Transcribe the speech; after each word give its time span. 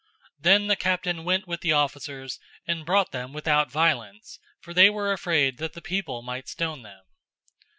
005:026 0.37 0.41
Then 0.43 0.65
the 0.65 0.75
captain 0.75 1.23
went 1.23 1.47
with 1.47 1.61
the 1.61 1.73
officers, 1.73 2.39
and 2.65 2.87
brought 2.87 3.11
them 3.11 3.33
without 3.33 3.69
violence, 3.69 4.39
for 4.59 4.73
they 4.73 4.89
were 4.89 5.11
afraid 5.11 5.59
that 5.59 5.73
the 5.73 5.79
people 5.79 6.23
might 6.23 6.49
stone 6.49 6.81
them. 6.81 7.03